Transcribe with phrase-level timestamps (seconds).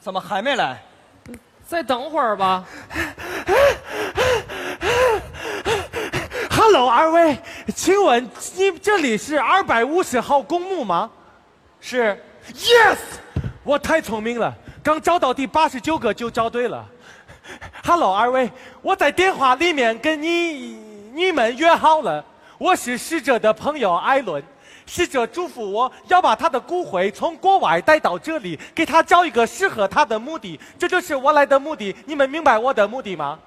[0.00, 0.82] 怎么还没来？
[1.66, 2.64] 再等会儿吧。
[6.50, 7.38] Hello，二位，
[7.74, 8.24] 请问
[8.56, 11.10] 你这里是二百五十号公墓吗
[11.82, 12.18] 是
[12.54, 12.96] ，？Yes，
[13.62, 16.88] 我太聪明了，刚找到第八十九个就找对了。
[17.84, 20.78] Hello，二位，我在电话里面跟你
[21.12, 22.24] 你们约好了，
[22.56, 24.42] 我是逝者的朋友艾伦。
[24.90, 31.94] 逝者嘱咐我要把他的骨灰从国外带到这里，给他找一个适合他的墓地，这就是我来的目的。
[32.06, 33.38] 你们明白我的目的吗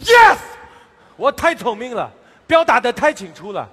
[0.00, 0.36] ？Yes，
[1.16, 2.12] 我太聪明了，
[2.46, 3.66] 表达的太清楚了。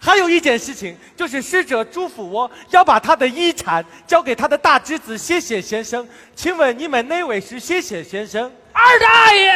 [0.00, 6.08] 还有一件事情，就是逝者嘱咐我要把他的遗产交给他的大侄子谢谢先生。
[6.34, 8.50] 请问你们哪位是谢谢先生？
[8.72, 9.52] 二大爷，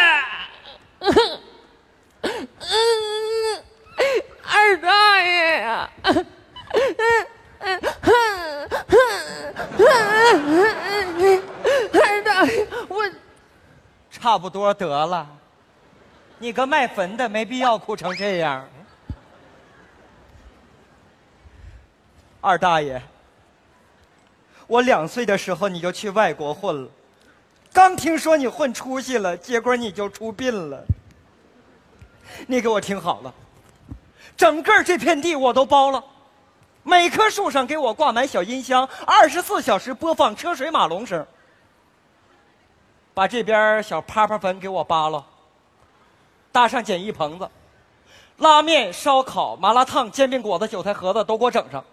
[4.44, 5.90] 二大爷呀！
[6.02, 6.26] 二
[11.92, 13.10] 二大爷，我
[14.10, 15.26] 差不多得了。
[16.38, 18.66] 你个卖坟的，没必要哭成这样。
[22.40, 23.02] 二大爷，
[24.66, 26.88] 我两岁的时候你就去外国混了，
[27.72, 30.82] 刚听说你混出息了，结果你就出殡了。
[32.46, 33.34] 你给我听好了，
[34.36, 36.02] 整个这片地我都包了，
[36.90, 41.24] 每棵树上给我挂满小音箱，二十四小时播放车水马龙声。
[43.14, 45.24] 把这边小趴趴坟给我扒了，
[46.50, 47.48] 搭上简易棚子，
[48.38, 51.84] 拉面、烧烤、麻辣烫、煎饼果子、韭菜盒子都给我整上。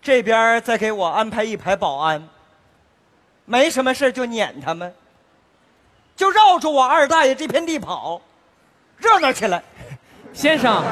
[0.00, 2.26] 这边再给我安排一排保安，
[3.44, 4.94] 没什么事就撵他们，
[6.16, 8.22] 就绕着我二大爷这片地跑，
[8.96, 9.62] 热闹起来。
[10.32, 10.82] 先生，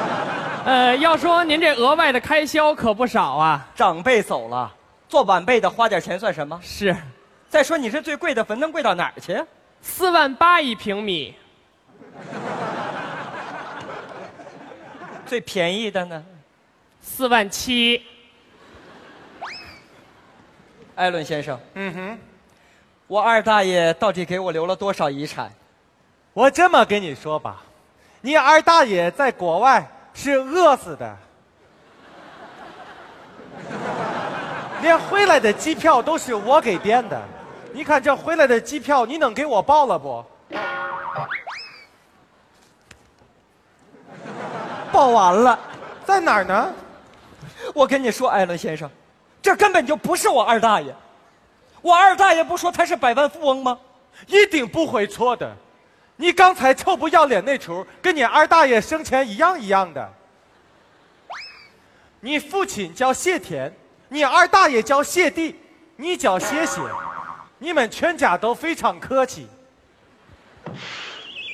[0.67, 3.65] 呃，要说您这额外的开销可不少啊。
[3.73, 4.69] 长辈走了，
[5.07, 6.59] 做晚辈的花点钱算什么？
[6.61, 6.93] 是，
[7.47, 9.41] 再说你这最贵的坟能贵到哪儿去？
[9.81, 11.33] 四万八一平米，
[15.25, 16.21] 最便宜的呢？
[16.99, 18.03] 四万七。
[20.95, 22.19] 艾伦先生，嗯哼，
[23.07, 25.49] 我二大爷到底给我留了多少遗产？
[26.33, 27.63] 我这么跟你说吧，
[28.19, 31.15] 你二大爷在国外是饿死的，
[34.81, 37.21] 连回来的机票都是我给垫的。
[37.71, 40.25] 你看这回来的机票，你能给我报了不？
[44.91, 45.59] 报完了。
[46.03, 46.73] 在哪儿呢？
[47.75, 48.89] 我跟你说，艾伦先生，
[49.39, 50.95] 这根本就不是我二大爷。
[51.83, 53.77] 我二大爷不说他是百万富翁吗？
[54.25, 55.55] 一定不会错的。
[56.17, 60.13] 你刚才臭不要脸那出，跟你二大爷生前一样一样的。
[62.19, 63.71] 你父亲叫谢天，
[64.09, 65.55] 你二大爷叫谢帝，
[65.95, 66.81] 你叫谢谢，
[67.59, 69.47] 你们全家都非常客气。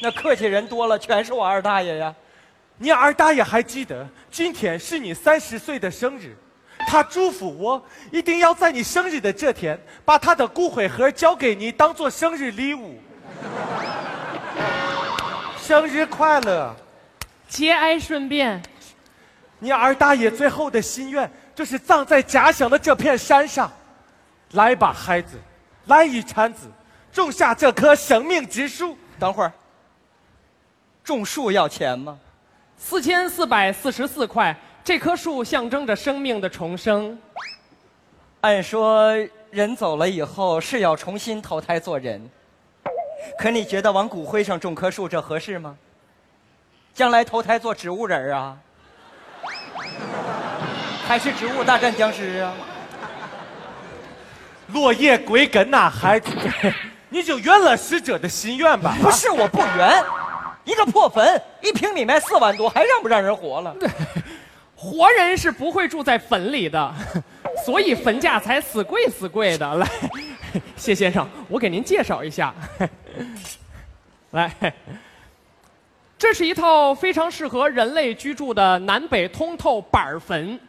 [0.02, 2.16] 那客气人多了，全是我二大爷呀。
[2.78, 6.36] 你二大爷还记得今天是你三十岁的生日，
[6.88, 12.98] 他嘱咐我一定要在你生日的这天把他的骨灰盒交给你，当做生日礼物。
[15.64, 16.76] 生日快乐！
[17.48, 18.62] 节哀顺变。
[19.60, 23.72] 你二大爷最后的心愿就是葬在家乡的这片山上。
[24.52, 25.38] 来吧，孩子，
[25.86, 26.68] 来一铲子，
[27.14, 28.98] 种下这棵生命之树。
[29.18, 29.54] 等会儿，
[31.02, 32.20] 种树要钱吗？
[32.78, 34.54] 四千四百四十四块，
[34.84, 37.18] 这棵树象征着生命的重生。
[38.42, 39.16] 按说
[39.50, 42.22] 人走了以后是要重新投胎做人，
[43.38, 45.76] 可你觉得往骨灰上种棵树这合适吗？
[46.94, 48.58] 将来投胎做植物人儿啊，
[51.08, 52.54] 还是植物大战僵尸啊？
[54.68, 56.30] 落叶归根呐、孩子，
[57.10, 58.96] 你就圆了逝者的心愿吧。
[59.02, 60.04] 不是我不圆，
[60.64, 63.76] 一个破坟，一平米卖四万多，还让不让人活了？
[64.76, 66.94] 活人是不会住在坟里的，
[67.66, 69.76] 所以坟价才死贵死贵的。
[69.76, 69.88] 来，
[70.76, 72.54] 谢先生，我给您介绍一下。
[74.32, 74.54] 来，
[76.18, 80.60] 这是一套非常适合人类居住的南北通透板儿坟。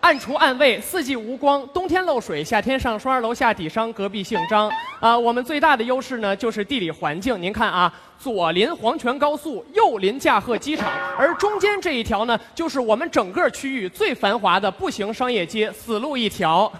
[0.00, 4.70] 暗厨暗卫，四季无光，冬天漏水，夏天上霜，楼下底商，隔壁姓张。
[5.00, 7.40] 啊、我们最大的优势呢，就是地理环境。
[7.42, 10.88] 您看啊，左临黄泉高速，右临驾鹤机场，
[11.18, 16.72] 而中间这一条呢，就是我们整个区域最繁华的步行商业街，死路一条。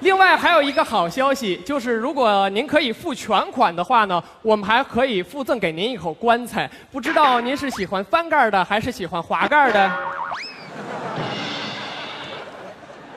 [0.00, 6.70] 另外还有一个好消息，就是如果您可以付全款的话呢，我们还可以附赠给您一口棺材。
[6.92, 9.90] 不知道您是喜欢翻盖的，还是喜欢滑盖的？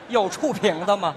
[0.08, 1.14] 有触屏的吗？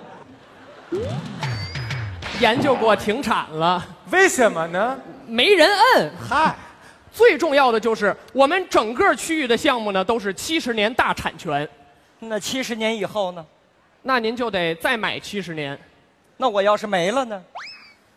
[2.40, 4.96] 研究过停产了，为什么呢？
[5.26, 6.12] 没人摁。
[6.30, 6.56] 嗨，
[7.12, 11.68] 最重要的就是我们整个区域的项目呢都是七十年大产权，
[12.20, 13.44] 那七十年以后呢？
[14.08, 15.76] 那您就得再买七十年，
[16.38, 17.44] 那我要是没了呢？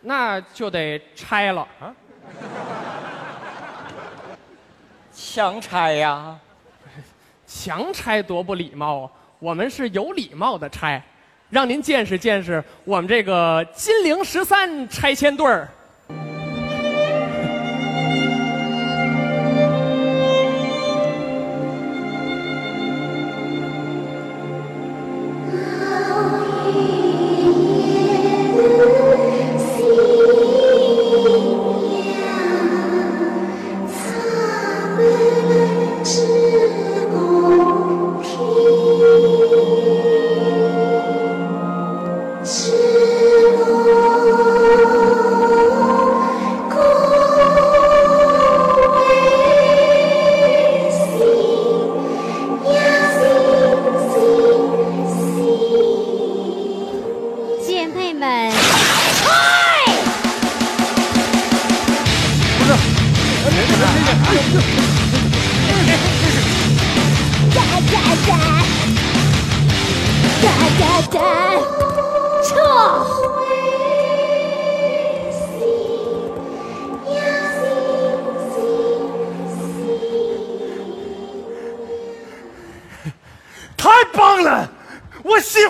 [0.02, 1.94] 那就得拆了啊。
[5.14, 6.38] 强拆呀！
[7.46, 9.10] 强拆多不礼貌啊！
[9.38, 11.02] 我们是有礼貌的拆，
[11.48, 15.66] 让您见识见识我们这个金陵十三拆迁队儿。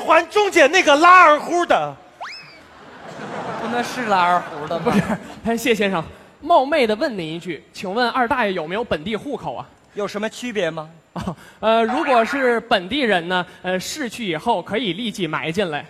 [0.08, 1.94] 我喜欢中间那个拉二胡的。
[3.60, 4.84] 不那是拉二胡的吗？
[4.86, 5.02] 不是，
[5.44, 6.02] 哎，谢先生，
[6.40, 9.68] 冒昧的问您一句，请问二大爷有没有本地户口啊？
[9.92, 10.88] 有什么区别吗？
[11.12, 15.84] 哦，呃，如果是本地人呢，呃，逝去以后可以立即埋进来；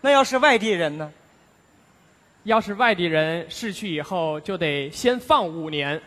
[0.00, 1.10] 那要是外地人呢？
[2.44, 6.00] 要是外地人逝去以后，就得先放五年。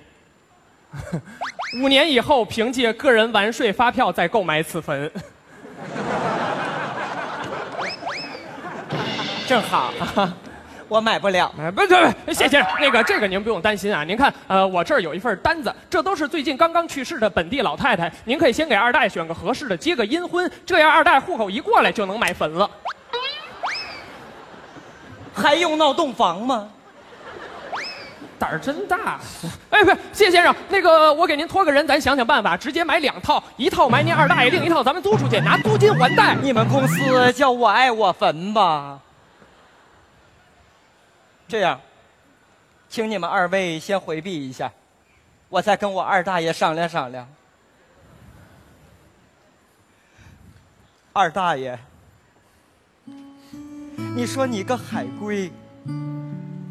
[1.83, 5.11] 五年以后，凭借个人完税发票再购买此坟。
[9.49, 9.91] 正好，
[10.87, 11.51] 我买不了。
[11.59, 14.03] 哎，不不是，谢先生，那个这个您不用担心啊。
[14.03, 22.69] 您看，呃，我这儿有一份单子，这都是最近刚刚去世的本地老太太，您可以先给二大爷选个合适的，结个阴婚，这样二大爷户口一过来就能买坟了。
[25.33, 26.67] 还用闹洞房吗？
[28.37, 29.19] 胆儿真大！
[29.71, 36.37] 哎，不是，谢先生，那个我给您托个人，咱想想办法，直接买两套，一套买您二大爷，另一套咱们租出去，拿租金还贷。
[36.39, 38.99] 你们公司叫我爱我坟吧？
[41.49, 41.81] 这样，
[42.87, 44.71] 请你们二位先回避一下，
[45.49, 47.27] 我再跟我二大爷商量商量。
[51.11, 51.77] 二大爷，
[54.15, 55.51] 你说你个海龟，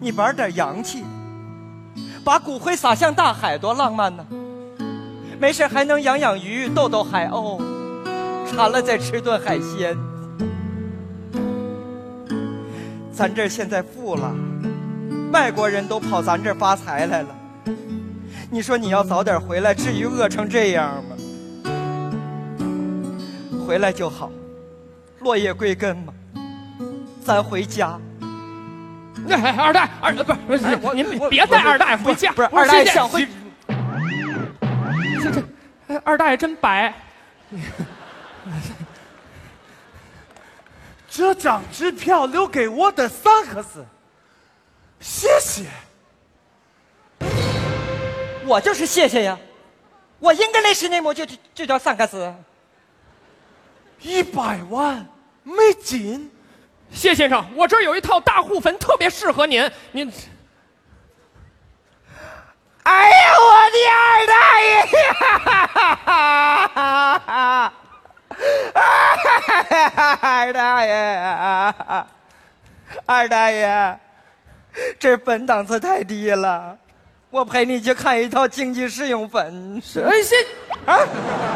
[0.00, 1.04] 你玩点洋气，
[2.24, 4.24] 把骨灰撒向大海，多浪漫呢！
[5.40, 7.60] 没事还能养养鱼，逗逗海鸥，
[8.46, 9.96] 馋了再吃顿海鲜。
[13.12, 14.32] 咱这现在富了，
[15.32, 17.28] 外国人都跑咱这儿发财来了。
[18.50, 21.14] 你说你要早点回来，至于饿成这样吗？
[23.66, 24.30] 回来就好，
[25.20, 26.14] 落叶归根嘛。
[27.22, 28.00] 咱回家。
[29.28, 32.32] 哎，二代，二不是不是，我您我别带二大爷回家。
[32.32, 32.92] 不是二大爷这
[35.30, 35.42] 这，
[35.88, 36.94] 哎二大爷真白。
[41.10, 43.84] 这张支票留给我的三个字，
[45.00, 45.64] 谢谢。
[48.46, 49.38] 我就是谢谢呀，
[50.18, 52.34] 我应该来是内幕就就就叫三个字。
[54.00, 55.06] 一百万
[55.42, 56.30] 美金，
[56.90, 59.70] 谢先生，我这儿有一套大户坟，特别适合您。
[59.92, 60.10] 您
[62.84, 64.86] 哎呀，我的二大爷！
[70.22, 70.94] 二大爷，
[73.04, 73.98] 二大爷，
[74.98, 76.76] 这本档次太低了，
[77.30, 79.82] 我陪你去看一套经济适用坟。
[80.04, 80.36] 哎谢，
[80.86, 80.98] 啊，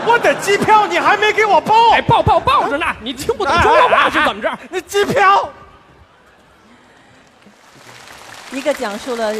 [0.06, 1.90] 我的机票你还没给我报？
[1.92, 4.58] 哎报报报着呢，你听不懂中国话是怎么着？
[4.70, 5.48] 那机票。
[8.50, 9.34] 一个讲述了